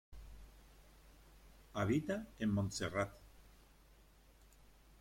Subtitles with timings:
[1.83, 3.13] Habita en Montserrat.